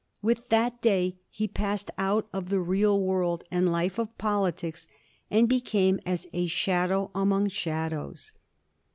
With 0.23 0.49
that 0.49 0.81
day 0.81 1.19
he 1.29 1.47
passed 1.47 1.91
out 1.95 2.27
of 2.33 2.49
the 2.49 2.59
real 2.59 2.99
world 2.99 3.43
and 3.51 3.71
life 3.71 3.99
of 3.99 4.17
poli 4.17 4.51
tics, 4.51 4.87
and 5.29 5.47
became 5.47 5.99
as 6.07 6.25
a 6.33 6.47
shadow 6.47 7.11
among 7.13 7.49
shadows. 7.49 8.31